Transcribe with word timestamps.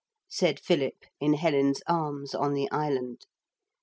said 0.27 0.59
Philip 0.59 0.95
in 1.19 1.33
Helen's 1.35 1.83
arms 1.85 2.33
on 2.33 2.55
the 2.55 2.67
island. 2.71 3.27